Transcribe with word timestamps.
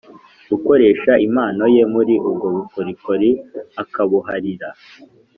gukoresha 0.49 1.11
impano 1.27 1.63
ye 1.75 1.83
muri 1.93 2.13
ubwo 2.29 2.47
bukorikori 2.55 3.29
akabuharira 3.81 4.69